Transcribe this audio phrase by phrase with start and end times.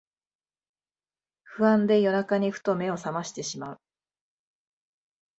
[1.43, 3.79] 不安で夜中にふと目をさましてしまう